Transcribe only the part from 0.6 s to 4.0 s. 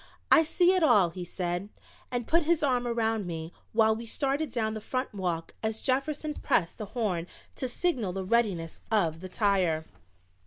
it all," he said, and put his arm around me while